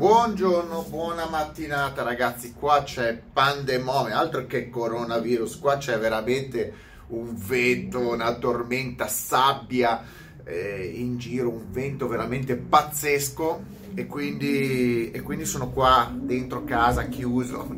Buongiorno, 0.00 0.86
buona 0.88 1.28
mattinata 1.28 2.02
ragazzi, 2.02 2.54
qua 2.54 2.82
c'è 2.84 3.14
pandemone, 3.14 4.14
altro 4.14 4.46
che 4.46 4.70
coronavirus, 4.70 5.58
qua 5.58 5.76
c'è 5.76 5.98
veramente 5.98 6.72
un 7.08 7.34
vento, 7.36 8.14
una 8.14 8.32
tormenta, 8.32 9.06
sabbia 9.08 10.02
eh, 10.42 10.90
in 10.94 11.18
giro, 11.18 11.50
un 11.50 11.70
vento 11.70 12.08
veramente 12.08 12.56
pazzesco. 12.56 13.62
E 13.94 14.06
quindi, 14.06 15.10
e 15.10 15.20
quindi 15.20 15.44
sono 15.44 15.68
qua 15.68 16.10
dentro 16.10 16.64
casa 16.64 17.06
chiuso. 17.08 17.68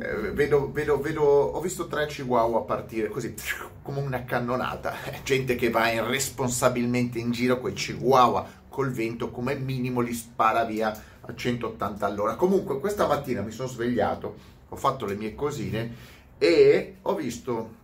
Eh, 0.00 0.30
vedo, 0.32 0.72
vedo, 0.72 0.98
vedo, 0.98 1.22
ho 1.24 1.60
visto 1.60 1.88
tre 1.88 2.06
chihuahua 2.06 2.64
partire 2.64 3.08
così 3.08 3.34
come 3.82 4.00
una 4.00 4.24
cannonata, 4.24 4.94
gente 5.24 5.56
che 5.56 5.68
va 5.68 5.90
irresponsabilmente 5.90 7.18
in 7.18 7.32
giro 7.32 7.60
con 7.60 7.70
i 7.70 7.74
chihuahua 7.74 8.57
col 8.78 8.92
vento 8.92 9.32
come 9.32 9.56
minimo 9.56 9.98
li 9.98 10.14
spara 10.14 10.62
via 10.62 10.96
a 11.20 11.34
180 11.34 12.06
all'ora. 12.06 12.36
Comunque 12.36 12.78
questa 12.78 13.08
mattina 13.08 13.42
mi 13.42 13.50
sono 13.50 13.66
svegliato, 13.66 14.36
ho 14.68 14.76
fatto 14.76 15.04
le 15.04 15.16
mie 15.16 15.34
cosine 15.34 15.92
e 16.38 16.98
ho 17.02 17.16
visto 17.16 17.74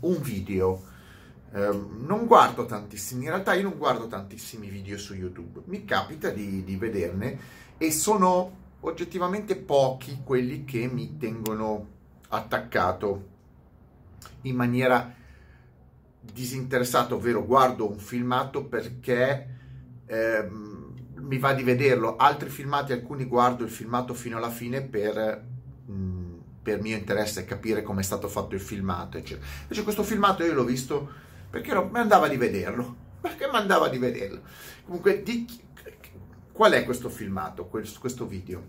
un 0.00 0.20
video. 0.20 0.82
Eh, 1.54 1.70
non 2.02 2.26
guardo 2.26 2.66
tantissimi, 2.66 3.24
in 3.24 3.30
realtà 3.30 3.54
io 3.54 3.62
non 3.62 3.78
guardo 3.78 4.06
tantissimi 4.06 4.68
video 4.68 4.98
su 4.98 5.14
YouTube, 5.14 5.62
mi 5.68 5.86
capita 5.86 6.28
di, 6.28 6.62
di 6.62 6.76
vederne 6.76 7.38
e 7.78 7.90
sono 7.90 8.56
oggettivamente 8.80 9.56
pochi 9.56 10.18
quelli 10.22 10.66
che 10.66 10.86
mi 10.86 11.16
tengono 11.16 11.86
attaccato 12.28 13.28
in 14.42 14.54
maniera 14.54 15.14
disinteressata, 16.20 17.14
ovvero 17.14 17.46
guardo 17.46 17.90
un 17.90 17.98
filmato 17.98 18.66
perché 18.66 19.62
eh, 20.06 20.48
mi 21.16 21.38
va 21.38 21.52
di 21.52 21.62
vederlo. 21.62 22.16
Altri 22.16 22.48
filmati, 22.48 22.92
alcuni 22.92 23.24
guardo 23.24 23.64
il 23.64 23.70
filmato 23.70 24.14
fino 24.14 24.36
alla 24.36 24.50
fine 24.50 24.82
per, 24.82 25.44
mh, 25.86 25.92
mm, 25.92 26.34
per 26.62 26.80
mio 26.80 26.96
interesse 26.96 27.44
capire 27.44 27.82
come 27.82 28.00
è 28.00 28.04
stato 28.04 28.28
fatto 28.28 28.54
il 28.54 28.60
filmato, 28.60 29.18
eccetera. 29.18 29.46
Invece 29.62 29.82
questo 29.82 30.02
filmato 30.02 30.44
io 30.44 30.54
l'ho 30.54 30.64
visto 30.64 31.10
perché 31.50 31.74
mi 31.74 31.98
andava 31.98 32.28
di 32.28 32.36
vederlo. 32.36 33.02
Perché 33.24 33.48
mi 33.48 33.56
andava 33.56 33.88
di 33.88 33.96
vederlo. 33.96 34.42
Comunque, 34.84 35.22
di, 35.22 35.46
qual 36.52 36.72
è 36.72 36.84
questo 36.84 37.08
filmato, 37.08 37.64
questo 37.64 38.26
video? 38.26 38.62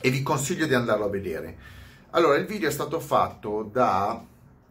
E 0.00 0.10
vi 0.10 0.22
consiglio 0.22 0.66
di 0.66 0.74
andarlo 0.74 1.06
a 1.06 1.08
vedere. 1.08 1.56
Allora, 2.10 2.36
il 2.36 2.46
video 2.46 2.68
è 2.68 2.72
stato 2.72 3.00
fatto 3.00 3.68
da 3.72 4.24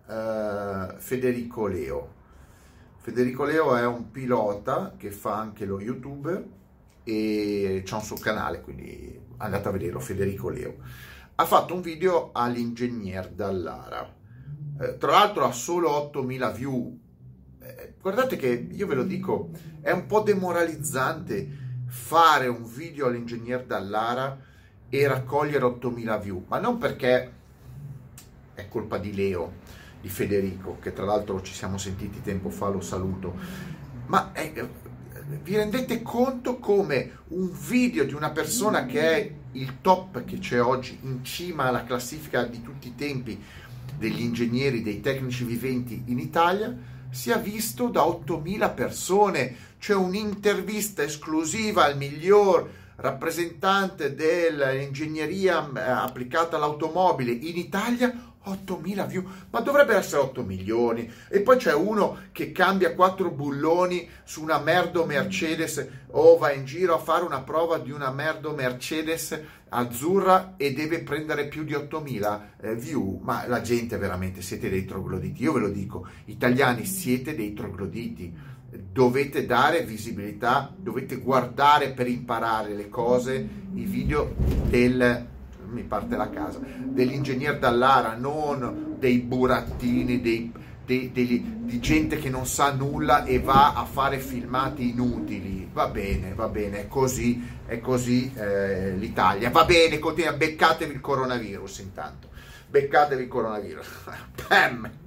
uh, 0.06 0.98
Federico 1.00 1.68
Leo 1.68 2.14
Federico 3.04 3.44
Leo 3.44 3.76
è 3.76 3.86
un 3.86 4.12
pilota 4.12 4.94
che 4.96 5.12
fa 5.12 5.38
anche 5.38 5.66
lo 5.66 5.82
youtuber 5.82 6.42
e 7.04 7.82
c'è 7.84 7.96
un 7.96 8.02
suo 8.02 8.16
canale, 8.16 8.62
quindi 8.62 9.20
andate 9.40 9.68
a 9.68 9.72
vederlo, 9.72 10.00
Federico 10.00 10.48
Leo. 10.48 10.78
Ha 11.36 11.46
fatto 11.46 11.74
un 11.74 11.82
video 11.82 12.30
all'ingegner 12.32 13.28
Dallara. 13.28 14.10
Eh, 14.80 14.96
tra 14.96 15.12
l'altro 15.12 15.44
ha 15.44 15.52
solo 15.52 15.90
8000 15.90 16.52
view. 16.52 16.98
Eh, 17.60 17.96
guardate 18.00 18.38
che 18.38 18.70
io 18.72 18.88
ve 18.88 18.96
lo 18.96 19.04
dico, 19.04 19.50
è 19.82 19.92
un 19.92 20.06
po' 20.06 20.22
demoralizzante 20.22 21.82
fare 21.86 22.48
un 22.48 22.64
video 22.64 23.08
all'ingegner 23.08 23.66
Dallara 23.66 24.40
e 24.88 25.08
raccogliere 25.10 25.66
8000 25.66 26.18
view, 26.20 26.46
ma 26.48 26.58
non 26.58 26.78
perché 26.78 27.34
è 28.54 28.66
colpa 28.70 28.98
di 28.98 29.14
Leo, 29.14 29.82
di 30.04 30.10
Federico, 30.10 30.80
che 30.82 30.92
tra 30.92 31.06
l'altro 31.06 31.42
ci 31.42 31.54
siamo 31.54 31.78
sentiti 31.78 32.22
tempo 32.22 32.50
fa, 32.50 32.68
lo 32.68 32.82
saluto, 32.82 33.34
ma 34.08 34.34
è, 34.34 34.52
vi 35.42 35.56
rendete 35.56 36.02
conto 36.02 36.58
come 36.58 37.20
un 37.30 37.50
video 37.50 38.04
di 38.04 38.14
una 38.14 38.32
persona 38.32 38.86
che 38.86 39.00
è 39.00 39.34
il 39.54 39.80
top 39.80 40.26
che 40.26 40.40
c'è 40.40 40.62
oggi 40.62 41.00
in 41.04 41.24
cima 41.24 41.64
alla 41.64 41.86
classifica 41.86 42.44
di 42.44 42.62
tutti 42.62 42.90
i 42.90 42.96
tempi 42.96 43.42
degli 43.98 44.20
ingegneri, 44.20 44.82
dei 44.82 45.00
tecnici 45.00 45.46
viventi 45.46 46.04
in 46.08 46.20
Italia, 46.20 46.76
sia 47.10 47.38
visto 47.38 47.88
da 47.88 48.02
8.000 48.02 48.74
persone. 48.74 49.56
C'è 49.80 49.96
un'intervista 49.96 51.02
esclusiva 51.02 51.86
al 51.86 51.96
miglior 51.96 52.70
rappresentante 52.98 54.16
dell'ingegneria 54.16 55.72
eh, 55.74 55.80
applicata 55.80 56.58
all'automobile 56.58 57.32
in 57.32 57.58
Italia 57.58 58.33
8.000 58.46 59.08
view, 59.08 59.24
ma 59.50 59.62
dovrebbero 59.62 60.00
essere 60.00 60.22
8 60.22 60.44
milioni. 60.44 61.10
E 61.30 61.42
poi 61.42 61.58
c'è 61.58 61.74
uno 61.74 62.18
che 62.32 62.52
cambia 62.52 62.94
quattro 62.94 63.32
bulloni 63.32 64.10
su 64.24 64.42
una 64.42 64.60
merdo 64.60 65.06
Mercedes 65.06 65.86
o 66.12 66.38
va 66.38 66.52
in 66.52 66.66
giro 66.66 66.96
a 66.96 67.00
fare 67.00 67.24
una 67.24 67.42
prova 67.42 67.78
di 67.78 67.92
una 67.92 68.12
merdo 68.12 68.54
Mercedes 68.54 69.40
azzurra 69.70 70.54
e 70.58 70.74
deve 70.74 71.02
prendere 71.02 71.48
più 71.48 71.64
di 71.64 71.74
8.000 71.74 72.42
eh, 72.62 72.76
view. 72.76 73.20
Ma 73.24 73.48
la 73.48 73.62
gente 73.62 73.98
veramente 73.98 74.42
siete 74.42 74.70
dei 74.70 74.86
trogloditi. 74.86 75.44
Io 75.44 75.54
ve 75.54 75.60
lo 75.60 75.70
dico, 75.70 76.08
italiani 76.26 76.86
siete 76.86 77.36
dei 77.36 77.54
trogloditi. 77.54 78.52
Dovete 78.74 79.46
dare 79.46 79.84
visibilità, 79.84 80.74
dovete 80.76 81.18
guardare 81.18 81.92
per 81.92 82.08
imparare 82.08 82.74
le 82.74 82.90
cose, 82.90 83.48
i 83.74 83.84
video 83.84 84.34
del 84.68 85.32
mi 85.74 85.84
parte 85.84 86.16
la 86.16 86.30
casa, 86.30 86.60
dell'ingegner 86.62 87.60
Dallara, 87.60 88.16
non 88.16 88.96
dei 88.98 89.20
burattini, 89.20 90.22
dei, 90.22 90.52
dei, 90.86 91.12
dei, 91.12 91.62
di 91.64 91.80
gente 91.80 92.18
che 92.18 92.30
non 92.30 92.46
sa 92.46 92.72
nulla 92.74 93.24
e 93.24 93.40
va 93.40 93.74
a 93.74 93.86
fare 93.86 94.20
filmati 94.20 94.90
inutili. 94.90 95.70
Va 95.72 95.88
bene, 95.88 96.34
va 96.34 96.48
bene, 96.48 96.82
è 96.82 96.88
così, 96.88 97.46
è 97.66 97.80
così 97.80 98.32
eh, 98.36 98.96
l'Italia. 98.96 99.50
Va 99.50 99.66
bene, 99.66 100.00
continua, 100.00 100.34
beccatevi 100.34 100.94
il 100.94 101.02
coronavirus 101.02 101.80
intanto. 101.80 102.30
Beccatevi 102.68 103.24
il 103.24 103.28
coronavirus. 103.28 103.88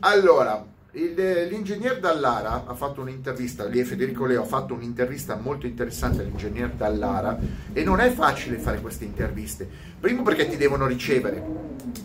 Allora, 0.00 0.64
l'ingegner 0.96 2.00
Dallara 2.00 2.64
ha 2.66 2.74
fatto 2.74 3.02
un'intervista, 3.02 3.66
lì 3.66 3.84
Federico 3.84 4.24
Leo 4.24 4.42
ha 4.42 4.46
fatto 4.46 4.72
un'intervista 4.72 5.36
molto 5.36 5.66
interessante 5.66 6.22
all'ingegner 6.22 6.70
Dallara 6.70 7.38
e 7.72 7.84
non 7.84 8.00
è 8.00 8.10
facile 8.10 8.56
fare 8.56 8.80
queste 8.80 9.04
interviste. 9.04 9.68
Primo 10.00 10.22
perché 10.22 10.48
ti 10.48 10.56
devono 10.56 10.86
ricevere, 10.86 11.44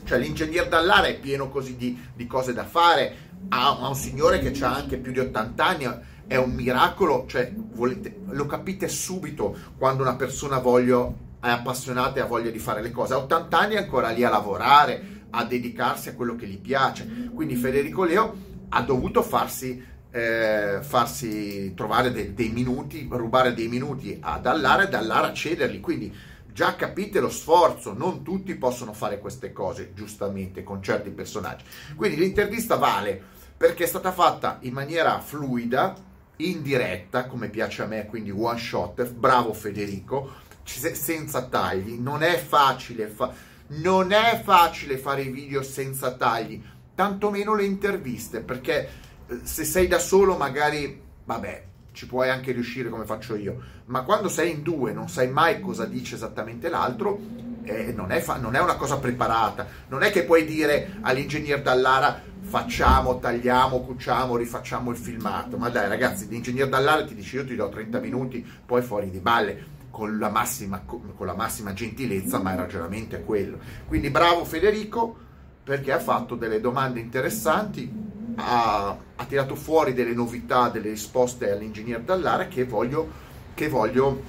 cioè 0.04 0.18
l'ingegner 0.18 0.68
Dallara 0.68 1.08
è 1.08 1.18
pieno 1.18 1.50
così 1.50 1.78
di, 1.78 1.98
di 2.14 2.28
cose 2.28 2.52
da 2.52 2.66
fare, 2.66 3.30
ha, 3.48 3.80
ha 3.80 3.88
un 3.88 3.96
signore 3.96 4.40
che 4.40 4.52
ha 4.62 4.76
anche 4.76 4.98
più 4.98 5.14
di 5.14 5.20
80 5.20 5.66
anni, 5.66 5.90
è 6.28 6.36
un 6.36 6.52
miracolo, 6.52 7.26
cioè 7.28 7.50
volete, 7.56 8.20
lo 8.32 8.46
capite 8.46 8.90
subito 8.90 9.56
quando 9.78 10.04
una 10.04 10.16
persona 10.16 10.60
voglio, 10.60 11.30
è 11.40 11.50
appassionata 11.50 12.20
e 12.20 12.24
ha 12.24 12.26
voglia 12.26 12.50
di 12.50 12.60
fare 12.60 12.82
le 12.82 12.92
cose. 12.92 13.14
A 13.14 13.20
80 13.20 13.58
anni 13.58 13.76
è 13.76 13.78
ancora 13.78 14.10
lì 14.10 14.26
a 14.26 14.30
lavorare, 14.30 15.20
a 15.30 15.46
dedicarsi 15.46 16.10
a 16.10 16.14
quello 16.14 16.36
che 16.36 16.46
gli 16.46 16.60
piace. 16.60 17.30
Quindi 17.34 17.56
Federico 17.56 18.04
Leo 18.04 18.50
ha 18.74 18.82
dovuto 18.82 19.22
farsi, 19.22 19.84
eh, 20.12 20.80
farsi 20.82 21.74
trovare 21.76 22.12
de- 22.12 22.34
dei 22.34 22.50
minuti, 22.50 23.08
rubare 23.10 23.54
dei 23.54 23.68
minuti 23.68 24.18
a 24.22 24.38
Dallara 24.38 24.84
e 24.84 24.90
Dallara 24.90 25.28
a 25.28 25.34
cederli. 25.34 25.80
Quindi 25.80 26.14
già 26.54 26.76
capite 26.76 27.20
lo 27.20 27.30
sforzo, 27.30 27.94
non 27.94 28.24
tutti 28.24 28.56
possono 28.56 28.94
fare 28.94 29.20
queste 29.20 29.52
cose, 29.52 29.92
giustamente, 29.94 30.64
con 30.64 30.82
certi 30.82 31.10
personaggi. 31.10 31.66
Quindi 31.96 32.18
l'intervista 32.18 32.76
vale 32.76 33.22
perché 33.58 33.84
è 33.84 33.88
stata 33.88 34.12
fatta 34.12 34.58
in 34.62 34.74
maniera 34.74 35.20
fluida, 35.20 35.96
in 36.38 36.62
diretta, 36.62 37.26
come 37.26 37.50
piace 37.50 37.84
a 37.84 37.86
me, 37.86 38.06
quindi 38.08 38.32
one 38.32 38.58
shot, 38.58 39.12
bravo 39.12 39.54
Federico, 39.54 40.32
senza 40.64 41.44
tagli, 41.44 42.00
non 42.00 42.24
è 42.24 42.38
facile, 42.38 43.08
fa- 43.08 43.32
non 43.68 44.12
è 44.12 44.42
facile 44.44 44.98
fare 44.98 45.24
i 45.24 45.30
video 45.30 45.62
senza 45.62 46.14
tagli, 46.14 46.62
tantomeno 46.96 47.56
le 47.56 47.66
interviste, 47.66 48.42
perché 48.42 48.90
eh, 49.28 49.40
se 49.44 49.64
sei 49.64 49.88
da 49.88 50.00
solo 50.00 50.38
magari, 50.38 51.02
vabbè, 51.24 51.64
ci 51.94 52.08
puoi 52.08 52.30
anche 52.30 52.52
riuscire 52.52 52.90
come 52.90 53.06
faccio 53.06 53.36
io, 53.36 53.62
ma 53.86 54.04
quando 54.04 54.30
sei 54.30 54.52
in 54.52 54.62
due 54.62 54.94
non 54.94 55.10
sai 55.10 55.30
mai 55.30 55.60
cosa 55.60 55.86
dice 55.86 56.16
esattamente 56.16 56.70
l'altro, 56.70 57.20
eh, 57.64 57.92
non, 57.94 58.12
è 58.12 58.20
fa- 58.22 58.38
non, 58.38 58.56
è 58.56 58.60
una 58.60 58.76
cosa 58.76 58.98
preparata, 58.98 59.68
non 59.90 60.04
è 60.04 60.12
che 60.12 60.24
puoi 60.24 60.46
dire 60.46 60.98
all'ingegner 61.02 61.62
Dallara 61.62 62.30
facciamo, 62.42 63.20
tagliamo, 63.20 63.82
cuciamo, 63.82 64.36
rifacciamo 64.36 64.92
il 64.92 64.98
filmato, 64.98 65.58
ma 65.58 65.70
dai 65.70 65.88
ragazzi, 65.88 66.28
l'ingegner 66.28 66.70
Dallara 66.70 67.06
ti 67.06 67.16
dice 67.16 67.38
io 67.38 67.46
ti 67.46 67.56
do 67.56 67.70
30 67.70 68.00
minuti, 68.00 68.46
poi 68.66 68.82
fuori 68.82 69.10
di 69.10 69.20
balle. 69.20 69.80
Con 69.92 70.18
la, 70.20 70.30
massima, 70.30 70.82
con 70.86 71.26
la 71.26 71.36
massima 71.36 71.74
gentilezza, 71.74 72.40
ma 72.40 72.54
il 72.54 72.60
ragionamento 72.60 73.18
è 73.18 73.26
quello. 73.26 73.60
Quindi 73.86 74.10
bravo 74.10 74.46
Federico, 74.46 75.18
perché 75.64 75.92
ha 75.92 76.00
fatto 76.00 76.36
delle 76.36 76.60
domande 76.60 77.00
interessanti, 77.00 77.92
ha, 78.36 78.98
ha 79.16 79.26
tirato 79.26 79.56
fuori 79.56 79.94
delle 79.94 80.14
novità, 80.14 80.70
delle 80.70 80.90
risposte 80.90 81.52
all'ingegner 81.52 82.02
Dallara 82.02 82.48
che 82.48 82.66
voglio, 82.66 83.10
che 83.54 83.70
voglio, 83.70 84.22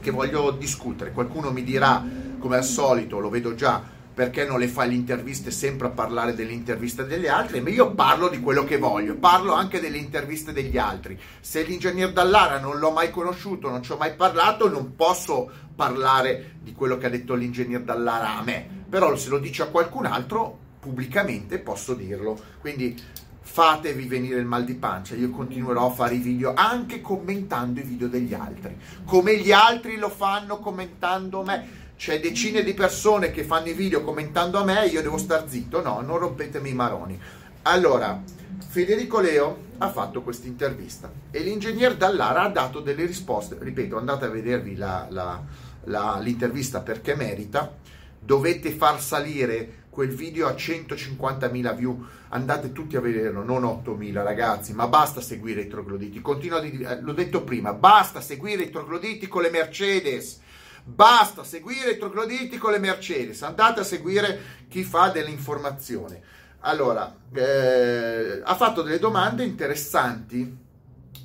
che 0.00 0.10
voglio 0.10 0.50
discutere. 0.52 1.12
Qualcuno 1.12 1.50
mi 1.50 1.64
dirà, 1.64 2.04
come 2.38 2.56
al 2.56 2.64
solito, 2.64 3.18
lo 3.18 3.30
vedo 3.30 3.54
già, 3.54 3.82
perché 4.12 4.44
non 4.44 4.58
le 4.58 4.68
fai 4.68 4.88
le 4.88 4.96
interviste 4.96 5.50
sempre 5.50 5.86
a 5.86 5.90
parlare 5.90 6.34
delle 6.34 6.52
interviste 6.52 7.06
degli 7.06 7.26
altri, 7.26 7.60
ma 7.60 7.70
io 7.70 7.94
parlo 7.94 8.28
di 8.28 8.40
quello 8.40 8.64
che 8.64 8.76
voglio, 8.76 9.14
parlo 9.14 9.54
anche 9.54 9.80
delle 9.80 9.98
interviste 9.98 10.52
degli 10.52 10.76
altri. 10.78 11.18
Se 11.40 11.62
l'ingegner 11.62 12.12
Dallara 12.12 12.58
non 12.58 12.78
l'ho 12.78 12.90
mai 12.90 13.10
conosciuto, 13.10 13.70
non 13.70 13.82
ci 13.82 13.92
ho 13.92 13.96
mai 13.96 14.14
parlato, 14.14 14.68
non 14.68 14.94
posso 14.94 15.50
parlare 15.74 16.56
di 16.60 16.74
quello 16.74 16.98
che 16.98 17.06
ha 17.06 17.10
detto 17.10 17.34
l'ingegner 17.34 17.80
Dallara 17.80 18.36
a 18.36 18.42
me, 18.42 18.79
però 18.90 19.16
se 19.16 19.28
lo 19.30 19.38
dice 19.38 19.62
a 19.62 19.68
qualcun 19.68 20.04
altro, 20.04 20.58
pubblicamente 20.80 21.58
posso 21.58 21.94
dirlo. 21.94 22.38
Quindi 22.60 23.00
fatevi 23.40 24.04
venire 24.06 24.38
il 24.38 24.44
mal 24.44 24.64
di 24.64 24.74
pancia, 24.74 25.14
io 25.14 25.30
continuerò 25.30 25.86
a 25.86 25.92
fare 25.92 26.16
i 26.16 26.18
video 26.18 26.52
anche 26.54 27.00
commentando 27.00 27.80
i 27.80 27.84
video 27.84 28.08
degli 28.08 28.34
altri, 28.34 28.76
come 29.04 29.38
gli 29.38 29.50
altri 29.50 29.96
lo 29.96 30.08
fanno 30.08 30.58
commentando 30.58 31.42
me. 31.42 31.78
C'è 31.96 32.20
decine 32.20 32.62
di 32.62 32.74
persone 32.74 33.30
che 33.30 33.44
fanno 33.44 33.68
i 33.68 33.74
video 33.74 34.02
commentando 34.02 34.58
a 34.58 34.64
me, 34.64 34.86
io 34.86 35.02
devo 35.02 35.18
star 35.18 35.48
zitto, 35.48 35.82
no, 35.82 36.00
non 36.00 36.18
rompetemi 36.18 36.70
i 36.70 36.74
maroni. 36.74 37.20
Allora, 37.62 38.22
Federico 38.68 39.20
Leo 39.20 39.68
ha 39.78 39.90
fatto 39.90 40.22
questa 40.22 40.46
intervista 40.46 41.10
e 41.30 41.40
l'ingegner 41.40 41.96
Dallara 41.96 42.42
ha 42.42 42.48
dato 42.48 42.80
delle 42.80 43.04
risposte, 43.04 43.58
ripeto, 43.60 43.98
andate 43.98 44.26
a 44.26 44.28
vedervi 44.28 44.76
la, 44.76 45.06
la, 45.10 45.42
la, 45.84 46.18
l'intervista 46.22 46.80
perché 46.80 47.14
merita, 47.14 47.74
dovete 48.20 48.70
far 48.70 49.00
salire 49.00 49.78
quel 49.90 50.10
video 50.10 50.46
a 50.46 50.52
150.000 50.52 51.74
view, 51.74 52.06
andate 52.28 52.72
tutti 52.72 52.96
a 52.96 53.00
vederlo, 53.00 53.42
non 53.42 53.64
8.000 53.64 54.22
ragazzi, 54.22 54.72
ma 54.72 54.86
basta 54.86 55.20
seguire 55.20 55.62
i 55.62 55.68
trogloditi, 55.68 56.20
continuo 56.20 56.58
a 56.58 56.60
dire, 56.60 56.90
eh, 56.90 57.00
l'ho 57.00 57.12
detto 57.12 57.42
prima, 57.42 57.72
basta 57.72 58.20
seguire 58.20 58.62
i 58.62 58.70
trogloditi 58.70 59.26
con 59.26 59.42
le 59.42 59.50
Mercedes, 59.50 60.40
basta 60.84 61.42
seguire 61.42 61.92
i 61.92 61.98
trogloditi 61.98 62.56
con 62.56 62.70
le 62.70 62.78
Mercedes, 62.78 63.42
andate 63.42 63.80
a 63.80 63.84
seguire 63.84 64.40
chi 64.68 64.84
fa 64.84 65.08
dell'informazione. 65.08 66.22
Allora, 66.60 67.16
eh, 67.34 68.40
ha 68.44 68.54
fatto 68.54 68.82
delle 68.82 68.98
domande 68.98 69.44
interessanti 69.44 70.56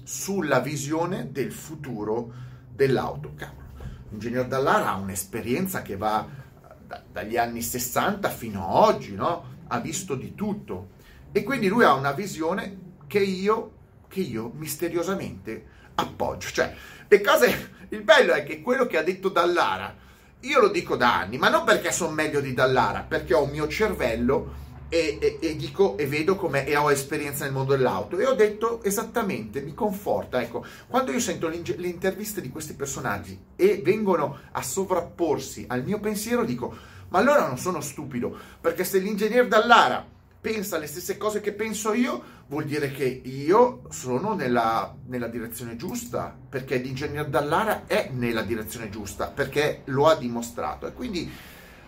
sulla 0.03 0.59
visione 0.59 1.29
del 1.31 1.51
futuro 1.51 2.33
dell'auto. 2.73 3.33
Cavolo, 3.35 3.67
l'ingegner 4.09 4.47
Dallara 4.47 4.91
ha 4.91 4.95
un'esperienza 4.95 5.81
che 5.81 5.97
va 5.97 6.43
da, 6.85 7.01
dagli 7.11 7.37
anni 7.37 7.61
60 7.61 8.29
fino 8.29 8.65
a 8.65 8.87
oggi, 8.87 9.15
no? 9.15 9.53
Ha 9.67 9.79
visto 9.79 10.15
di 10.15 10.35
tutto. 10.35 10.89
E 11.31 11.43
quindi 11.43 11.67
lui 11.67 11.83
ha 11.83 11.93
una 11.93 12.11
visione 12.11 12.77
che 13.07 13.19
io, 13.19 13.71
che 14.07 14.21
io 14.21 14.51
misteriosamente 14.55 15.65
appoggio. 15.95 16.49
Cioè, 16.49 16.73
le 17.07 17.21
cose, 17.21 17.71
il 17.89 18.01
bello 18.03 18.33
è 18.33 18.43
che 18.43 18.61
quello 18.61 18.85
che 18.85 18.97
ha 18.97 19.03
detto 19.03 19.29
Dallara, 19.29 19.93
io 20.41 20.59
lo 20.59 20.69
dico 20.69 20.95
da 20.95 21.19
anni, 21.19 21.37
ma 21.37 21.49
non 21.49 21.63
perché 21.63 21.91
sono 21.91 22.13
meglio 22.13 22.39
di 22.39 22.53
Dallara, 22.53 23.01
perché 23.01 23.33
ho 23.33 23.43
un 23.43 23.49
mio 23.49 23.67
cervello 23.67 24.63
e, 24.95 25.17
e, 25.19 25.37
e, 25.41 25.55
dico 25.57 25.97
e 25.97 26.07
vedo 26.07 26.37
come 26.37 26.65
e 26.65 26.77
ho 26.77 26.89
esperienza 26.89 27.43
nel 27.43 27.51
mondo 27.51 27.75
dell'auto. 27.75 28.17
E 28.17 28.25
ho 28.25 28.33
detto 28.33 28.81
esattamente, 28.81 29.61
mi 29.61 29.73
conforta, 29.73 30.41
ecco, 30.41 30.65
quando 30.87 31.11
io 31.11 31.19
sento 31.19 31.49
le 31.49 31.87
interviste 31.87 32.39
di 32.39 32.49
questi 32.49 32.75
personaggi 32.75 33.37
e 33.57 33.81
vengono 33.83 34.39
a 34.51 34.61
sovrapporsi 34.61 35.65
al 35.67 35.83
mio 35.83 35.99
pensiero, 35.99 36.45
dico, 36.45 36.73
ma 37.09 37.19
allora 37.19 37.45
non 37.45 37.57
sono 37.57 37.81
stupido, 37.81 38.37
perché 38.61 38.85
se 38.85 38.99
l'ingegner 38.99 39.47
Dallara 39.49 40.13
pensa 40.39 40.77
le 40.77 40.87
stesse 40.87 41.17
cose 41.17 41.41
che 41.41 41.51
penso 41.51 41.91
io, 41.91 42.23
vuol 42.47 42.63
dire 42.63 42.91
che 42.91 43.03
io 43.03 43.81
sono 43.89 44.33
nella, 44.33 44.95
nella 45.07 45.27
direzione 45.27 45.75
giusta, 45.75 46.33
perché 46.47 46.77
l'ingegner 46.77 47.27
Dallara 47.27 47.83
è 47.85 48.11
nella 48.13 48.43
direzione 48.43 48.89
giusta, 48.89 49.27
perché 49.27 49.81
lo 49.85 50.07
ha 50.07 50.15
dimostrato 50.15 50.87
e 50.87 50.93
quindi 50.93 51.29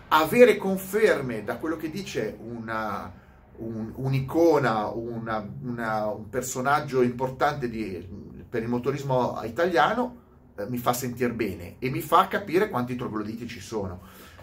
avere 0.08 0.56
conferme 0.56 1.44
da 1.44 1.56
quello 1.56 1.76
che 1.76 1.90
dice 1.90 2.36
una, 2.40 3.12
un, 3.56 3.92
un'icona, 3.94 4.88
una, 4.88 5.46
una, 5.62 6.06
un 6.06 6.28
personaggio 6.28 7.02
importante 7.02 7.68
di, 7.68 8.06
per 8.48 8.62
il 8.62 8.68
motorismo 8.68 9.40
italiano 9.44 10.26
eh, 10.56 10.66
mi 10.68 10.78
fa 10.78 10.92
sentire 10.92 11.32
bene 11.32 11.76
e 11.78 11.90
mi 11.90 12.00
fa 12.00 12.26
capire 12.28 12.68
quanti 12.68 12.96
trogloditi 12.96 13.46
ci 13.46 13.60
sono. 13.60 14.00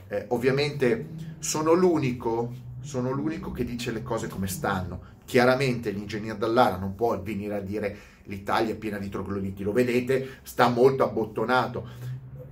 Eh, 0.08 0.26
ovviamente 0.30 1.10
sono 1.40 1.74
l'unico, 1.74 2.54
sono 2.82 3.12
l'unico 3.12 3.52
che 3.52 3.66
dice 3.66 3.92
le 3.92 4.04
cose 4.04 4.28
come 4.28 4.48
stanno. 4.48 5.14
Chiaramente 5.26 5.90
l'ingegner 5.90 6.38
Dallara 6.38 6.78
non 6.78 6.94
può 6.94 7.20
venire 7.20 7.56
a 7.56 7.60
dire 7.60 7.98
l'Italia 8.26 8.74
è 8.74 8.78
piena 8.78 8.98
di 8.98 9.10
trogloditi, 9.10 9.64
lo 9.64 9.72
vedete, 9.72 10.40
sta 10.44 10.68
molto 10.70 11.04
abbottonato. 11.04 11.90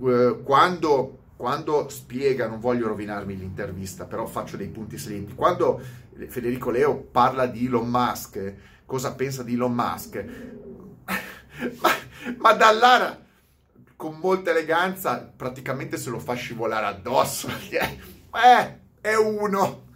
Eh, 0.04 0.40
quando 0.42 1.18
quando 1.44 1.90
spiega, 1.90 2.48
non 2.48 2.58
voglio 2.58 2.88
rovinarmi 2.88 3.36
l'intervista, 3.36 4.06
però 4.06 4.24
faccio 4.24 4.56
dei 4.56 4.68
punti 4.68 4.96
salienti, 4.96 5.34
quando 5.34 5.78
Federico 6.28 6.70
Leo 6.70 6.96
parla 6.96 7.44
di 7.44 7.66
Elon 7.66 7.86
Musk, 7.86 8.54
cosa 8.86 9.14
pensa 9.14 9.42
di 9.42 9.52
Elon 9.52 9.74
Musk, 9.74 10.24
ma, 11.82 11.90
ma 12.38 12.52
Dallara 12.54 13.22
con 13.94 14.16
molta 14.22 14.52
eleganza 14.52 15.30
praticamente 15.36 15.98
se 15.98 16.08
lo 16.08 16.18
fa 16.18 16.32
scivolare 16.32 16.86
addosso, 16.86 17.48
eh, 17.68 18.78
è 19.02 19.14
uno, 19.14 19.88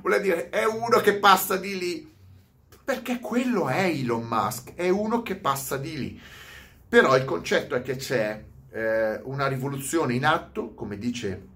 vuol 0.00 0.20
dire, 0.20 0.50
è 0.50 0.64
uno 0.66 1.00
che 1.00 1.14
passa 1.14 1.56
di 1.56 1.78
lì, 1.78 2.14
perché 2.84 3.18
quello 3.18 3.68
è 3.68 3.86
Elon 3.86 4.22
Musk, 4.22 4.74
è 4.76 4.88
uno 4.88 5.22
che 5.22 5.34
passa 5.34 5.76
di 5.76 5.98
lì. 5.98 6.20
Però 6.88 7.16
il 7.16 7.24
concetto 7.24 7.74
è 7.74 7.82
che 7.82 7.96
c'è 7.96 8.50
eh, 8.72 9.20
una 9.24 9.46
rivoluzione 9.46 10.14
in 10.14 10.24
atto, 10.24 10.74
come 10.74 10.98
dice 10.98 11.48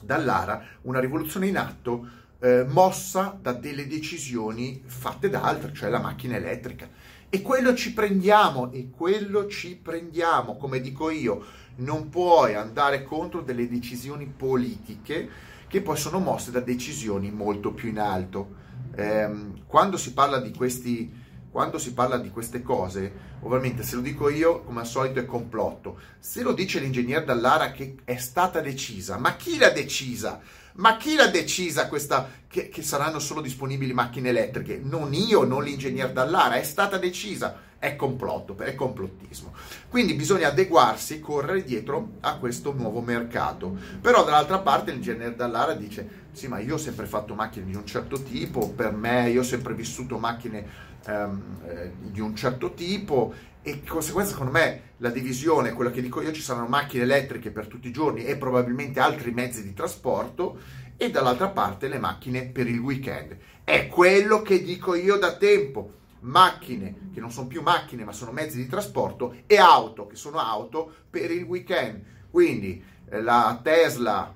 Dallara, 0.00 0.62
una 0.82 1.00
rivoluzione 1.00 1.46
in 1.46 1.56
atto 1.56 2.06
eh, 2.40 2.64
mossa 2.68 3.36
da 3.40 3.52
delle 3.52 3.86
decisioni 3.86 4.82
fatte 4.84 5.28
da 5.28 5.42
altri, 5.42 5.74
cioè 5.74 5.90
la 5.90 5.98
macchina 5.98 6.36
elettrica. 6.36 6.88
E 7.30 7.42
quello 7.42 7.74
ci 7.74 7.92
prendiamo, 7.92 8.72
e 8.72 8.90
quello 8.90 9.48
ci 9.48 9.76
prendiamo, 9.76 10.56
come 10.56 10.80
dico 10.80 11.10
io, 11.10 11.44
non 11.76 12.08
puoi 12.08 12.54
andare 12.54 13.02
contro 13.02 13.42
delle 13.42 13.68
decisioni 13.68 14.26
politiche 14.26 15.28
che 15.68 15.82
poi 15.82 15.96
sono 15.96 16.18
mosse 16.18 16.50
da 16.50 16.60
decisioni 16.60 17.30
molto 17.30 17.72
più 17.72 17.88
in 17.88 17.98
alto. 17.98 18.66
Eh, 18.94 19.28
quando 19.66 19.96
si 19.96 20.14
parla 20.14 20.40
di 20.40 20.52
questi 20.52 21.26
quando 21.50 21.78
si 21.78 21.92
parla 21.92 22.18
di 22.18 22.30
queste 22.30 22.62
cose, 22.62 23.12
ovviamente 23.40 23.82
se 23.82 23.96
lo 23.96 24.02
dico 24.02 24.28
io, 24.28 24.62
come 24.62 24.80
al 24.80 24.86
solito 24.86 25.18
è 25.18 25.24
complotto. 25.26 25.98
Se 26.18 26.42
lo 26.42 26.52
dice 26.52 26.78
l'ingegner 26.78 27.24
Dallara 27.24 27.70
che 27.70 27.96
è 28.04 28.16
stata 28.16 28.60
decisa, 28.60 29.16
ma 29.16 29.36
chi 29.36 29.56
l'ha 29.56 29.70
decisa? 29.70 30.40
Ma 30.74 30.96
chi 30.96 31.16
l'ha 31.16 31.26
decisa 31.26 31.88
questa 31.88 32.30
che, 32.46 32.68
che 32.68 32.82
saranno 32.82 33.18
solo 33.18 33.40
disponibili 33.40 33.92
macchine 33.92 34.28
elettriche? 34.28 34.80
Non 34.82 35.12
io, 35.12 35.42
non 35.44 35.64
l'ingegner 35.64 36.12
Dallara, 36.12 36.54
è 36.54 36.62
stata 36.62 36.98
decisa. 36.98 37.66
È 37.80 37.94
complotto, 37.94 38.56
è 38.58 38.74
complottismo. 38.74 39.54
Quindi 39.88 40.14
bisogna 40.14 40.48
adeguarsi, 40.48 41.20
correre 41.20 41.62
dietro 41.62 42.14
a 42.20 42.36
questo 42.36 42.72
nuovo 42.72 43.00
mercato. 43.00 43.76
Però 44.00 44.24
dall'altra 44.24 44.58
parte 44.58 44.90
l'ingegner 44.90 45.34
Dallara 45.34 45.74
dice, 45.74 46.26
sì, 46.32 46.48
ma 46.48 46.58
io 46.58 46.74
ho 46.74 46.78
sempre 46.78 47.06
fatto 47.06 47.34
macchine 47.34 47.66
di 47.66 47.76
un 47.76 47.86
certo 47.86 48.22
tipo, 48.22 48.68
per 48.70 48.92
me 48.92 49.30
io 49.30 49.40
ho 49.40 49.44
sempre 49.44 49.74
vissuto 49.74 50.18
macchine 50.18 50.86
ehm, 51.06 51.60
eh, 51.66 51.92
di 51.98 52.20
un 52.20 52.34
certo 52.34 52.74
tipo 52.74 53.34
e 53.62 53.80
di 53.80 53.86
conseguenza 53.86 54.32
secondo 54.32 54.52
me 54.52 54.82
la 54.98 55.10
divisione, 55.10 55.72
quella 55.72 55.90
che 55.90 56.00
dico 56.00 56.22
io, 56.22 56.32
ci 56.32 56.40
saranno 56.40 56.68
macchine 56.68 57.02
elettriche 57.02 57.50
per 57.50 57.66
tutti 57.66 57.88
i 57.88 57.92
giorni 57.92 58.24
e 58.24 58.36
probabilmente 58.36 59.00
altri 59.00 59.30
mezzi 59.30 59.62
di 59.62 59.74
trasporto 59.74 60.58
e 60.96 61.10
dall'altra 61.10 61.48
parte 61.48 61.88
le 61.88 61.98
macchine 61.98 62.46
per 62.46 62.66
il 62.66 62.78
weekend. 62.78 63.36
È 63.62 63.86
quello 63.88 64.42
che 64.42 64.62
dico 64.62 64.94
io 64.94 65.16
da 65.16 65.36
tempo. 65.36 65.94
Macchine 66.20 67.10
che 67.14 67.20
non 67.20 67.30
sono 67.30 67.46
più 67.46 67.62
macchine 67.62 68.04
ma 68.04 68.12
sono 68.12 68.32
mezzi 68.32 68.56
di 68.56 68.66
trasporto 68.66 69.36
e 69.46 69.56
auto 69.56 70.08
che 70.08 70.16
sono 70.16 70.38
auto 70.38 70.92
per 71.08 71.30
il 71.30 71.44
weekend. 71.44 72.02
Quindi 72.30 72.82
eh, 73.08 73.20
la 73.20 73.58
Tesla 73.62 74.34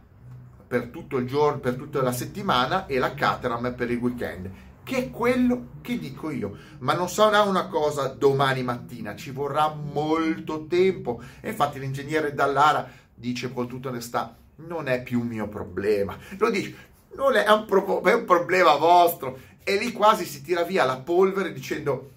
per 0.69 0.87
tutto 0.87 1.17
il 1.17 1.27
giorno, 1.27 1.59
per 1.59 1.75
tutta 1.75 2.01
la 2.01 2.13
settimana 2.13 2.87
e 2.87 2.99
la 2.99 3.15
Caterham 3.15 3.75
per 3.75 3.91
il 3.91 3.99
weekend 3.99 4.51
che 4.85 4.97
è 4.97 5.11
quello 5.11 5.67
che 5.81 5.99
dico 5.99 6.31
io. 6.31 6.57
Ma 6.79 6.95
non 6.95 7.09
sarà 7.09 7.43
una 7.43 7.67
cosa 7.69 8.09
domani 8.09 8.63
mattina, 8.63 9.17
ci 9.17 9.31
vorrà 9.31 9.73
molto 9.73 10.67
tempo. 10.67 11.23
E 11.41 11.51
infatti 11.51 11.79
l'ingegnere 11.79 12.35
Dallara 12.35 12.89
dice 13.15 13.53
con 13.53 13.69
tutta 13.69 13.89
onestà, 13.89 14.37
non 14.57 14.89
è 14.89 15.03
più 15.03 15.21
un 15.21 15.27
mio 15.27 15.49
problema. 15.49 16.17
Lo 16.39 16.51
dice, 16.51 16.75
non 17.15 17.37
è 17.37 17.49
un, 17.51 17.65
pro- 17.67 18.03
è 18.03 18.15
un 18.15 18.25
problema 18.25 18.75
vostro. 18.77 19.39
E 19.65 19.77
lì 19.77 19.93
quasi 19.93 20.25
si 20.25 20.43
tira 20.43 20.63
via 20.63 20.85
la 20.85 20.97
polvere 20.97 21.53
dicendo, 21.53 22.11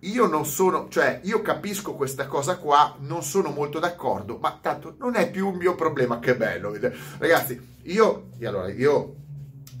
io 0.00 0.26
non 0.26 0.46
sono, 0.46 0.88
cioè 0.88 1.20
io 1.24 1.42
capisco 1.42 1.94
questa 1.94 2.26
cosa 2.26 2.56
qua, 2.56 2.96
non 3.00 3.22
sono 3.22 3.50
molto 3.50 3.78
d'accordo, 3.78 4.38
ma 4.38 4.58
tanto 4.60 4.94
non 4.98 5.14
è 5.14 5.30
più 5.30 5.48
un 5.48 5.56
mio 5.56 5.74
problema. 5.74 6.18
Che 6.18 6.36
bello, 6.36 6.74
ragazzi. 7.18 7.74
Io, 7.82 8.30
allora, 8.42 8.70
io 8.70 9.14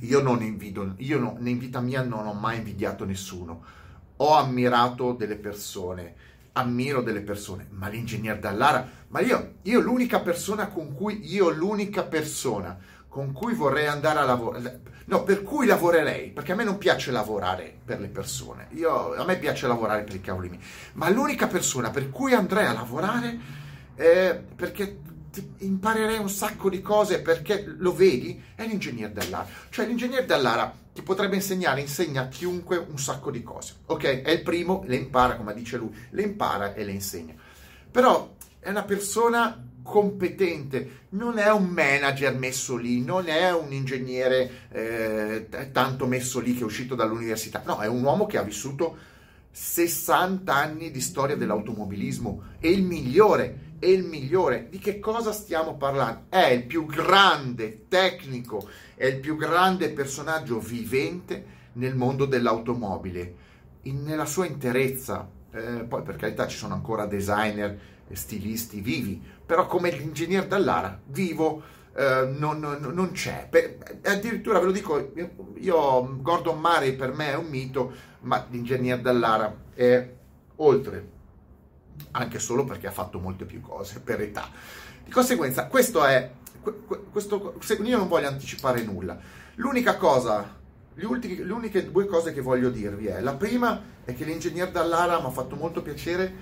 io 0.00 0.20
non 0.20 0.42
invidio, 0.42 0.94
io 0.98 1.18
non, 1.18 1.46
in 1.46 1.58
vita 1.58 1.80
mia 1.80 2.02
non 2.02 2.26
ho 2.26 2.32
mai 2.32 2.58
invidiato 2.58 3.04
nessuno. 3.04 3.62
Ho 4.18 4.34
ammirato 4.34 5.12
delle 5.12 5.36
persone, 5.36 6.14
ammiro 6.52 7.02
delle 7.02 7.20
persone, 7.20 7.66
ma 7.70 7.88
l'ingegner 7.88 8.38
Dallara, 8.38 8.88
ma 9.08 9.20
io, 9.20 9.54
io 9.62 9.80
l'unica 9.80 10.20
persona 10.20 10.68
con 10.68 10.94
cui, 10.94 11.20
io 11.32 11.50
l'unica 11.50 12.02
persona 12.02 12.78
con 13.08 13.32
cui 13.32 13.54
vorrei 13.54 13.86
andare 13.86 14.18
a 14.18 14.24
lavorare, 14.24 14.80
no, 15.06 15.22
per 15.22 15.42
cui 15.42 15.66
lavorerei, 15.66 16.30
perché 16.30 16.52
a 16.52 16.54
me 16.54 16.64
non 16.64 16.78
piace 16.78 17.10
lavorare 17.10 17.74
per 17.84 18.00
le 18.00 18.08
persone, 18.08 18.68
Io, 18.72 19.14
a 19.14 19.24
me 19.24 19.38
piace 19.38 19.66
lavorare 19.66 20.02
per 20.02 20.14
i 20.14 20.20
cavoli 20.20 20.48
miei, 20.48 20.62
ma 20.94 21.08
l'unica 21.08 21.46
persona 21.46 21.90
per 21.90 22.10
cui 22.10 22.32
andrei 22.32 22.66
a 22.66 22.72
lavorare 22.72 23.38
è 23.94 24.38
perché 24.54 24.98
imparerei 25.58 26.18
un 26.18 26.30
sacco 26.30 26.68
di 26.68 26.80
cose 26.80 27.20
perché 27.20 27.64
lo 27.66 27.94
vedi, 27.94 28.42
è 28.54 28.66
l'ingegnere 28.66 29.12
dell'ara. 29.12 29.46
Cioè 29.70 29.86
l'ingegnere 29.86 30.26
dell'ara 30.26 30.74
ti 30.92 31.02
potrebbe 31.02 31.36
insegnare, 31.36 31.80
insegna 31.80 32.22
a 32.22 32.28
chiunque 32.28 32.76
un 32.76 32.98
sacco 32.98 33.30
di 33.30 33.42
cose, 33.42 33.74
ok? 33.86 34.22
È 34.22 34.30
il 34.30 34.42
primo, 34.42 34.82
le 34.86 34.96
impara, 34.96 35.36
come 35.36 35.54
dice 35.54 35.76
lui, 35.76 35.94
le 36.10 36.22
impara 36.22 36.74
e 36.74 36.84
le 36.84 36.92
insegna. 36.92 37.34
Però 37.90 38.34
è 38.58 38.70
una 38.70 38.84
persona 38.84 39.62
competente, 39.82 41.04
non 41.10 41.38
è 41.38 41.50
un 41.52 41.66
manager 41.66 42.34
messo 42.34 42.76
lì, 42.76 43.02
non 43.04 43.28
è 43.28 43.52
un 43.52 43.72
ingegnere 43.72 44.50
eh, 44.70 45.70
tanto 45.70 46.06
messo 46.06 46.40
lì 46.40 46.54
che 46.54 46.60
è 46.60 46.64
uscito 46.64 46.94
dall'università, 46.94 47.62
no, 47.64 47.78
è 47.78 47.86
un 47.86 48.02
uomo 48.02 48.26
che 48.26 48.36
ha 48.36 48.42
vissuto 48.42 48.96
60 49.52 50.52
anni 50.52 50.90
di 50.90 51.00
storia 51.00 51.36
dell'automobilismo 51.36 52.42
e 52.58 52.70
il 52.70 52.82
migliore, 52.82 53.65
è 53.78 53.86
il 53.86 54.04
migliore. 54.04 54.68
Di 54.70 54.78
che 54.78 54.98
cosa 54.98 55.32
stiamo 55.32 55.76
parlando? 55.76 56.24
È 56.28 56.46
il 56.46 56.64
più 56.64 56.86
grande 56.86 57.86
tecnico, 57.88 58.68
è 58.94 59.06
il 59.06 59.20
più 59.20 59.36
grande 59.36 59.90
personaggio 59.90 60.58
vivente 60.58 61.54
nel 61.74 61.94
mondo 61.94 62.24
dell'automobile, 62.24 63.34
in, 63.82 64.02
nella 64.02 64.26
sua 64.26 64.46
interezza. 64.46 65.28
Eh, 65.52 65.84
poi 65.84 66.02
per 66.02 66.16
carità 66.16 66.46
ci 66.46 66.56
sono 66.56 66.74
ancora 66.74 67.06
designer 67.06 67.78
stilisti 68.12 68.80
vivi, 68.80 69.20
però 69.44 69.66
come 69.66 69.90
l'ingegner 69.90 70.46
Dallara, 70.46 71.00
vivo, 71.06 71.62
eh, 71.94 72.34
non, 72.36 72.58
non, 72.58 72.78
non, 72.92 73.12
c'è. 73.12 73.46
Per, 73.48 73.78
addirittura 74.04 74.58
ve 74.58 74.66
lo 74.66 74.72
dico, 74.72 75.12
io, 75.56 76.16
Gordon 76.20 76.60
Murray 76.60 76.94
per 76.94 77.12
me 77.12 77.32
è 77.32 77.36
un 77.36 77.46
mito, 77.46 77.92
ma 78.20 78.46
l'ingegner 78.50 79.00
Dallara 79.00 79.54
è 79.74 80.14
oltre, 80.56 81.08
anche 82.12 82.38
solo 82.38 82.64
perché 82.64 82.86
ha 82.86 82.92
fatto 82.92 83.18
molte 83.18 83.44
più 83.44 83.60
cose 83.60 84.00
per 84.00 84.20
età. 84.20 84.48
Di 85.04 85.10
conseguenza, 85.10 85.66
questo 85.66 86.04
è, 86.04 86.30
questo, 87.10 87.54
io 87.82 87.96
non 87.96 88.08
voglio 88.08 88.28
anticipare 88.28 88.82
nulla. 88.82 89.18
L'unica 89.56 89.96
cosa 89.96 90.54
le, 90.98 91.06
ultime, 91.06 91.44
le, 91.44 91.52
uniche 91.52 91.90
due 91.90 92.06
cose 92.06 92.32
che 92.32 92.40
voglio 92.40 92.70
dirvi 92.70 93.06
è 93.06 93.20
la 93.20 93.34
prima 93.34 93.94
è 94.04 94.14
che 94.14 94.24
l'ingegner 94.24 94.70
Dallara 94.70 95.20
mi 95.20 95.26
ha 95.26 95.30
fatto 95.30 95.54
molto 95.54 95.82
piacere 95.82 96.32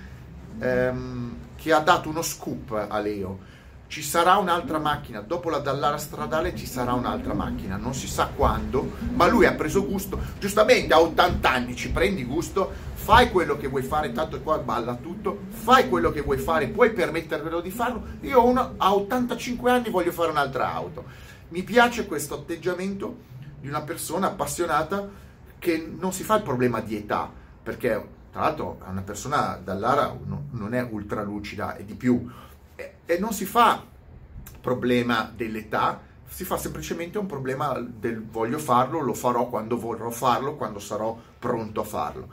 ehm, 0.58 1.36
che 1.56 1.72
ha 1.72 1.80
dato 1.80 2.08
uno 2.08 2.22
scoop 2.22 2.86
a 2.88 2.98
Leo. 3.00 3.52
Ci 3.86 4.02
sarà 4.02 4.36
un'altra 4.38 4.78
macchina, 4.78 5.20
dopo 5.20 5.50
la 5.50 5.58
Dallara 5.58 5.98
stradale 5.98 6.56
ci 6.56 6.66
sarà 6.66 6.94
un'altra 6.94 7.32
macchina, 7.32 7.76
non 7.76 7.94
si 7.94 8.08
sa 8.08 8.28
quando, 8.34 8.92
ma 9.12 9.28
lui 9.28 9.46
ha 9.46 9.52
preso 9.52 9.86
gusto, 9.86 10.18
giustamente 10.38 10.92
a 10.94 11.00
80 11.00 11.50
anni. 11.50 11.76
Ci 11.76 11.90
prendi 11.90 12.24
gusto, 12.24 12.72
fai 12.94 13.30
quello 13.30 13.56
che 13.56 13.68
vuoi 13.68 13.82
fare, 13.82 14.12
tanto 14.12 14.40
qua 14.40 14.58
balla 14.58 14.94
tutto, 14.96 15.42
fai 15.48 15.88
quello 15.88 16.10
che 16.10 16.22
vuoi 16.22 16.38
fare, 16.38 16.68
puoi 16.68 16.92
permettervelo 16.92 17.60
di 17.60 17.70
farlo, 17.70 18.02
io 18.22 18.44
una, 18.44 18.74
a 18.76 18.94
85 18.94 19.70
anni 19.70 19.90
voglio 19.90 20.10
fare 20.12 20.30
un'altra 20.30 20.72
auto. 20.72 21.04
Mi 21.48 21.62
piace 21.62 22.06
questo 22.06 22.34
atteggiamento 22.34 23.32
di 23.60 23.68
una 23.68 23.82
persona 23.82 24.28
appassionata 24.28 25.08
che 25.58 25.94
non 25.98 26.12
si 26.12 26.24
fa 26.24 26.36
il 26.36 26.42
problema 26.42 26.80
di 26.80 26.96
età, 26.96 27.30
perché 27.62 28.08
tra 28.32 28.42
l'altro 28.42 28.80
una 28.88 29.02
persona 29.02 29.60
dall'ara 29.62 30.14
non 30.50 30.74
è 30.74 30.82
ultra 30.90 31.22
lucida 31.22 31.76
e 31.76 31.84
di 31.84 31.94
più, 31.94 32.28
e 33.06 33.18
non 33.18 33.32
si 33.32 33.44
fa 33.44 33.84
problema 34.60 35.30
dell'età, 35.34 36.00
si 36.26 36.44
fa 36.44 36.56
semplicemente 36.56 37.18
un 37.18 37.26
problema 37.26 37.78
del 37.78 38.24
voglio 38.24 38.58
farlo, 38.58 39.00
lo 39.00 39.14
farò 39.14 39.48
quando 39.48 39.78
vorrò 39.78 40.10
farlo, 40.10 40.56
quando 40.56 40.78
sarò 40.78 41.16
pronto 41.38 41.80
a 41.82 41.84
farlo. 41.84 42.28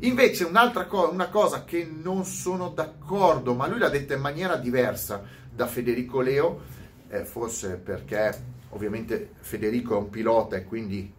Invece 0.00 0.44
un'altra 0.44 0.86
cosa, 0.86 1.12
una 1.12 1.28
cosa 1.28 1.64
che 1.64 1.84
non 1.84 2.24
sono 2.24 2.70
d'accordo, 2.70 3.54
ma 3.54 3.66
lui 3.66 3.78
l'ha 3.78 3.88
detta 3.88 4.14
in 4.14 4.20
maniera 4.20 4.56
diversa 4.56 5.22
da 5.50 5.66
Federico 5.66 6.20
Leo, 6.20 6.60
eh, 7.08 7.24
forse 7.24 7.76
perché 7.76 8.58
ovviamente 8.70 9.34
Federico 9.40 9.94
è 9.94 9.98
un 9.98 10.10
pilota 10.10 10.56
e 10.56 10.64
quindi 10.64 11.12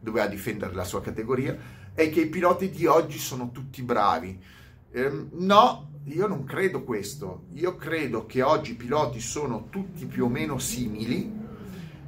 doveva 0.00 0.26
difendere 0.26 0.74
la 0.74 0.84
sua 0.84 1.00
categoria, 1.00 1.56
è 1.94 2.10
che 2.10 2.20
i 2.20 2.28
piloti 2.28 2.70
di 2.70 2.86
oggi 2.86 3.18
sono 3.18 3.50
tutti 3.50 3.82
bravi. 3.82 4.40
Eh, 4.90 5.26
no, 5.32 5.88
io 6.04 6.26
non 6.26 6.44
credo 6.44 6.82
questo. 6.84 7.44
Io 7.54 7.76
credo 7.76 8.26
che 8.26 8.42
oggi 8.42 8.72
i 8.72 8.76
piloti 8.76 9.20
sono 9.20 9.66
tutti 9.70 10.06
più 10.06 10.24
o 10.24 10.28
meno 10.28 10.58
simili. 10.58 11.46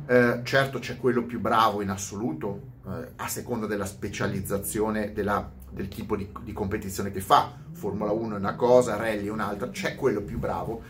Eh, 0.07 0.41
certo 0.43 0.79
c'è 0.79 0.97
quello 0.97 1.25
più 1.25 1.41
bravo 1.41 1.83
in 1.83 1.91
assoluto, 1.91 2.79
eh, 2.87 3.13
a 3.17 3.29
seconda 3.29 3.67
della 3.67 3.85
specializzazione 3.85 5.13
della, 5.13 5.49
del 5.71 5.89
tipo 5.89 6.17
di, 6.17 6.29
di, 6.43 6.53
competizione 6.53 7.11
che 7.11 7.21
fa. 7.21 7.53
Formula 7.73 8.11
1 8.11 8.35
è 8.35 8.39
una 8.39 8.57
cosa, 8.57 8.97
rally 8.97 9.27
è 9.27 9.31
un'altra, 9.31 9.71
c'è 9.71 9.95
quello 9.95 10.23
più 10.23 10.39
bravo, 10.39 10.83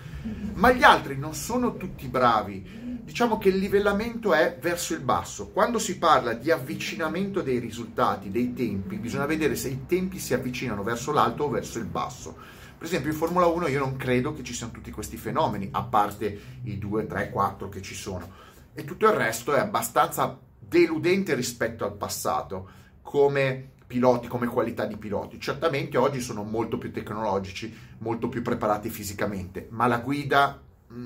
ma 0.55 0.73
gli 0.73 0.83
altri 0.83 1.19
non 1.19 1.35
sono 1.35 1.77
tutti 1.77 2.07
bravi 2.09 2.90
diciamo 3.03 3.39
che 3.39 3.49
il 3.49 3.57
livellamento 3.57 4.35
è 4.35 4.59
verso 4.61 4.95
il 4.95 5.01
basso. 5.01 5.49
Quando 5.49 5.79
si 5.79 5.99
parla 5.99 6.33
di 6.33 6.51
avvicinamento 6.51 7.43
dei 7.43 7.59
risultati, 7.59 8.31
dei 8.31 8.53
tempi, 8.53 8.97
bisogna 8.97 9.27
vedere 9.27 9.57
se 9.57 9.69
i 9.69 9.87
tempi 9.87 10.19
si 10.19 10.35
avvicinano 10.35 10.83
verso 10.83 11.13
l'alto 11.13 11.45
o 11.45 11.49
verso 11.49 11.79
il 11.79 11.87
basso. 11.87 12.37
Per 12.79 12.87
esempio 12.87 13.11
in 13.11 13.17
Formula 13.17 13.47
1 13.47 13.69
io 13.69 13.79
non 13.79 13.97
credo 13.97 14.33
che 14.33 14.43
ci 14.43 14.55
siano 14.55 14.73
tutti 14.73 14.91
questi 14.91 15.17
fenomeni, 15.17 15.69
a 15.73 15.83
parte 15.83 16.41
i 16.65 16.79
2, 16.79 17.07
3, 17.07 17.31
4 17.31 17.69
che 17.69 17.83
ci 17.83 17.95
sono. 17.95 18.29
E 18.73 18.85
tutto 18.85 19.07
il 19.07 19.13
resto 19.13 19.53
è 19.55 19.59
abbastanza 19.59 20.39
deludente 20.59 21.35
rispetto 21.35 21.85
al 21.85 21.97
passato, 21.97 22.71
come 23.03 23.73
piloti, 23.87 24.29
come 24.29 24.47
qualità 24.47 24.87
di 24.87 24.97
piloti. 24.97 25.41
Certamente 25.41 25.99
oggi 25.99 26.21
sono 26.21 26.45
molto 26.45 26.79
più 26.79 26.93
tecnologici, 26.93 27.77
molto 27.99 28.29
più 28.29 28.41
preparati 28.41 28.89
fisicamente, 28.89 29.67
ma 29.71 29.87
la 29.87 29.99
guida 29.99 30.61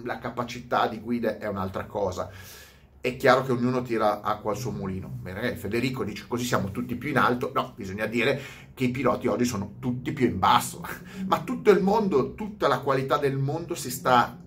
la 0.04 0.18
capacità 0.18 0.88
di 0.88 1.00
guida 1.00 1.38
è 1.38 1.46
un'altra 1.46 1.84
cosa. 1.84 2.30
È 3.00 3.16
chiaro 3.16 3.44
che 3.44 3.52
ognuno 3.52 3.82
tira 3.82 4.22
acqua 4.22 4.52
al 4.52 4.56
suo 4.56 4.70
mulino. 4.70 5.18
Federico 5.56 6.04
dice 6.04 6.24
così 6.26 6.44
siamo 6.44 6.70
tutti 6.70 6.94
più 6.94 7.10
in 7.10 7.18
alto. 7.18 7.50
No, 7.54 7.74
bisogna 7.76 8.06
dire 8.06 8.40
che 8.72 8.84
i 8.84 8.90
piloti 8.90 9.26
oggi 9.26 9.44
sono 9.44 9.74
tutti 9.78 10.12
più 10.12 10.26
in 10.26 10.38
basso. 10.38 10.82
Ma 11.26 11.42
tutto 11.42 11.70
il 11.70 11.82
mondo, 11.82 12.34
tutta 12.34 12.66
la 12.66 12.78
qualità 12.80 13.18
del 13.18 13.36
mondo 13.36 13.74
si 13.74 13.90
sta 13.90 14.34
mm, 14.34 14.43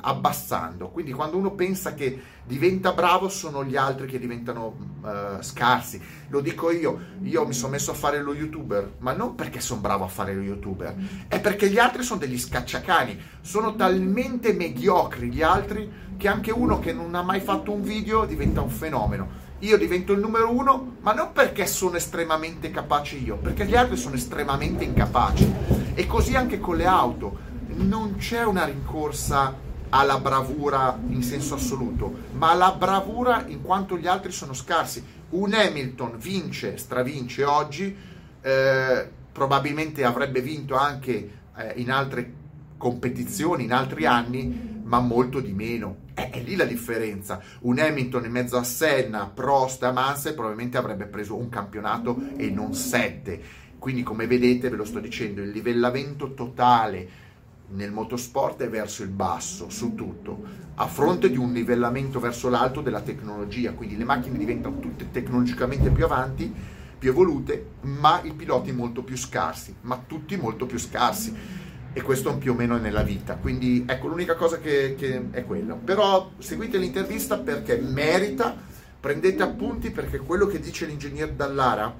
abbassando. 0.00 0.90
Quindi 0.90 1.12
quando 1.12 1.36
uno 1.36 1.52
pensa 1.52 1.94
che 1.94 2.20
diventa 2.44 2.92
bravo 2.92 3.28
sono 3.28 3.64
gli 3.64 3.76
altri 3.76 4.06
che 4.06 4.18
diventano 4.18 4.76
eh, 5.04 5.42
scarsi. 5.42 6.00
Lo 6.28 6.40
dico 6.40 6.70
io, 6.70 6.98
io 7.22 7.46
mi 7.46 7.52
sono 7.52 7.72
messo 7.72 7.90
a 7.90 7.94
fare 7.94 8.22
lo 8.22 8.34
youtuber, 8.34 8.94
ma 8.98 9.12
non 9.12 9.34
perché 9.34 9.60
sono 9.60 9.80
bravo 9.80 10.04
a 10.04 10.08
fare 10.08 10.34
lo 10.34 10.42
youtuber, 10.42 10.94
è 11.28 11.40
perché 11.40 11.68
gli 11.68 11.78
altri 11.78 12.02
sono 12.02 12.20
degli 12.20 12.38
scacciacani, 12.38 13.20
sono 13.40 13.74
talmente 13.74 14.52
mediocri 14.52 15.30
gli 15.30 15.42
altri 15.42 16.00
che 16.16 16.28
anche 16.28 16.52
uno 16.52 16.78
che 16.78 16.92
non 16.92 17.14
ha 17.14 17.22
mai 17.22 17.40
fatto 17.40 17.72
un 17.72 17.82
video 17.82 18.24
diventa 18.24 18.60
un 18.60 18.70
fenomeno. 18.70 19.40
Io 19.60 19.78
divento 19.78 20.12
il 20.12 20.18
numero 20.18 20.50
uno, 20.50 20.96
ma 21.02 21.12
non 21.12 21.30
perché 21.32 21.66
sono 21.66 21.96
estremamente 21.96 22.72
capace 22.72 23.14
io, 23.16 23.36
perché 23.36 23.64
gli 23.64 23.76
altri 23.76 23.96
sono 23.96 24.16
estremamente 24.16 24.82
incapaci. 24.82 25.52
E 25.94 26.06
così 26.06 26.34
anche 26.34 26.58
con 26.58 26.76
le 26.76 26.86
auto 26.86 27.50
non 27.76 28.16
c'è 28.16 28.44
una 28.44 28.64
rincorsa 28.64 29.70
alla 29.94 30.18
bravura 30.18 30.98
in 31.08 31.22
senso 31.22 31.54
assoluto, 31.54 32.12
ma 32.32 32.50
alla 32.50 32.72
bravura 32.72 33.44
in 33.46 33.62
quanto 33.62 33.98
gli 33.98 34.06
altri 34.06 34.32
sono 34.32 34.54
scarsi. 34.54 35.04
Un 35.30 35.52
Hamilton 35.52 36.18
vince, 36.18 36.76
stravince 36.78 37.44
oggi, 37.44 37.94
eh, 38.40 39.10
probabilmente 39.30 40.04
avrebbe 40.04 40.40
vinto 40.40 40.76
anche 40.76 41.30
eh, 41.56 41.72
in 41.76 41.90
altre 41.90 42.40
competizioni, 42.78 43.64
in 43.64 43.72
altri 43.72 44.06
anni, 44.06 44.80
ma 44.82 45.00
molto 45.00 45.40
di 45.40 45.52
meno. 45.52 45.96
È, 46.14 46.30
è, 46.30 46.40
lì 46.40 46.56
la 46.56 46.64
differenza. 46.64 47.40
Un 47.60 47.78
Hamilton 47.78 48.24
in 48.24 48.32
mezzo 48.32 48.56
a 48.56 48.64
Senna, 48.64 49.30
Prost 49.32 49.82
e 49.82 49.92
Mansell 49.92 50.34
probabilmente 50.34 50.78
avrebbe 50.78 51.04
preso 51.04 51.36
un 51.36 51.48
campionato 51.48 52.16
e 52.36 52.50
non 52.50 52.74
sette. 52.74 53.40
Quindi, 53.78 54.02
come 54.02 54.26
vedete, 54.26 54.68
ve 54.68 54.76
lo 54.76 54.84
sto 54.84 55.00
dicendo, 55.00 55.42
il 55.42 55.50
livellamento 55.50 56.34
totale 56.34 57.21
nel 57.68 57.90
motorsport 57.90 58.62
è 58.62 58.68
verso 58.68 59.02
il 59.02 59.08
basso, 59.08 59.70
su 59.70 59.94
tutto, 59.94 60.42
a 60.74 60.86
fronte 60.86 61.30
di 61.30 61.36
un 61.36 61.52
livellamento 61.52 62.20
verso 62.20 62.48
l'alto 62.48 62.80
della 62.80 63.00
tecnologia, 63.00 63.72
quindi 63.72 63.96
le 63.96 64.04
macchine 64.04 64.38
diventano 64.38 64.78
tutte 64.78 65.10
tecnologicamente 65.10 65.90
più 65.90 66.04
avanti, 66.04 66.52
più 66.98 67.10
evolute, 67.10 67.70
ma 67.82 68.20
i 68.22 68.32
piloti 68.32 68.72
molto 68.72 69.02
più 69.02 69.16
scarsi, 69.16 69.74
ma 69.82 70.02
tutti 70.06 70.36
molto 70.36 70.66
più 70.66 70.78
scarsi. 70.78 71.60
E 71.94 72.00
questo 72.00 72.38
più 72.38 72.52
o 72.52 72.54
meno 72.54 72.76
è 72.76 72.80
nella 72.80 73.02
vita, 73.02 73.36
quindi 73.36 73.84
ecco 73.86 74.06
l'unica 74.06 74.34
cosa 74.34 74.58
che, 74.58 74.94
che 74.96 75.28
è 75.30 75.44
quello. 75.44 75.76
Però 75.76 76.30
seguite 76.38 76.78
l'intervista 76.78 77.38
perché 77.38 77.76
merita, 77.76 78.56
prendete 78.98 79.42
appunti 79.42 79.90
perché 79.90 80.18
quello 80.18 80.46
che 80.46 80.58
dice 80.58 80.86
l'ingegner 80.86 81.32
Dallara 81.32 81.94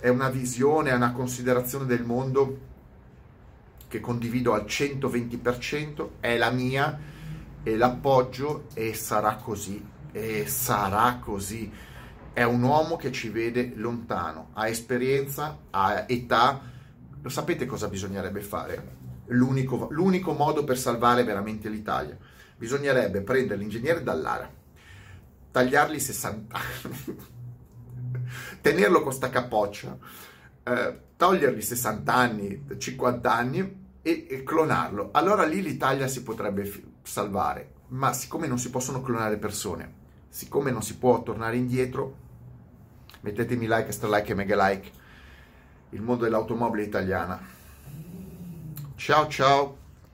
è 0.00 0.08
una 0.08 0.28
visione, 0.28 0.90
è 0.90 0.94
una 0.94 1.12
considerazione 1.12 1.86
del 1.86 2.04
mondo 2.04 2.58
che 3.88 4.00
condivido 4.00 4.52
al 4.52 4.64
120%, 4.64 6.08
è 6.20 6.36
la 6.36 6.50
mia 6.50 6.98
e 7.62 7.76
l'appoggio 7.76 8.66
e 8.74 8.94
sarà 8.94 9.36
così, 9.36 9.84
e 10.12 10.46
sarà 10.46 11.18
così. 11.20 11.70
È 12.32 12.42
un 12.42 12.62
uomo 12.62 12.96
che 12.96 13.10
ci 13.10 13.30
vede 13.30 13.72
lontano, 13.74 14.50
ha 14.52 14.68
esperienza, 14.68 15.58
ha 15.70 16.04
età, 16.06 16.60
lo 17.20 17.28
sapete 17.28 17.66
cosa 17.66 17.88
bisognerebbe 17.88 18.40
fare? 18.40 18.96
L'unico, 19.28 19.88
l'unico 19.90 20.32
modo 20.32 20.64
per 20.64 20.78
salvare 20.78 21.24
veramente 21.24 21.68
l'Italia. 21.68 22.16
Bisognerebbe 22.56 23.22
prendere 23.22 23.58
l'ingegnere 23.58 24.02
Dallara, 24.02 24.50
tagliargli 25.50 25.98
60 25.98 26.56
anni, 26.56 27.16
tenerlo 28.60 29.02
con 29.02 29.12
sta 29.12 29.30
capoccia, 29.30 29.96
eh, 30.62 31.00
togliergli 31.16 31.60
60 31.60 32.14
anni, 32.14 32.64
50 32.78 33.32
anni 33.32 33.77
e, 34.08 34.26
e, 34.28 34.42
clonarlo. 34.42 35.10
Allora 35.12 35.44
lì 35.44 35.60
l'Italia 35.60 36.08
si 36.08 36.22
potrebbe 36.22 36.64
f- 36.64 36.82
salvare. 37.02 37.72
Ma 37.88 38.12
siccome 38.14 38.46
non 38.46 38.58
si 38.58 38.70
possono 38.70 39.02
clonare 39.02 39.36
persone, 39.36 39.92
siccome 40.28 40.70
non 40.70 40.82
si 40.82 40.96
può 40.96 41.22
tornare 41.22 41.56
indietro, 41.56 42.14
mettetemi 43.20 43.66
like, 43.66 43.92
stralike 43.92 44.32
e 44.32 44.34
mega 44.34 44.68
like. 44.68 44.90
Il 45.90 46.02
mondo 46.02 46.24
dell'automobile 46.24 46.82
italiana. 46.82 47.40
Ciao 48.96 49.28
ciao. 49.28 49.76